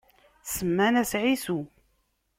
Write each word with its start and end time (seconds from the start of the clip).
Semman-as 0.53 1.11
Ɛisu. 1.21 1.59